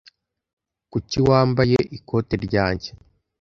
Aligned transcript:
Kuki 0.91 1.17
wambaye 1.27 1.77
ikote 1.97 2.35
ryanjye? 2.45 2.89